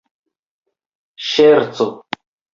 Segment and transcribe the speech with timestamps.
[1.27, 1.87] ŝerco